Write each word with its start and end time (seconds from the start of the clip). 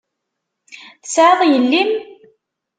Tesεiḍ 1.01 1.39
yelli-m? 1.51 1.91